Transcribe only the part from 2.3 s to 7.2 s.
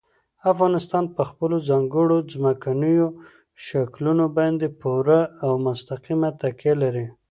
ځمکنیو شکلونو باندې پوره او مستقیمه تکیه لري.